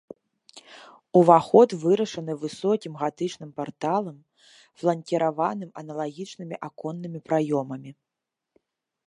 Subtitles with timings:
[1.19, 4.17] Уваход вырашаны высокім гатычным парталам,
[4.83, 7.91] фланкіраваным аналагічнымі аконнымі праёмамі.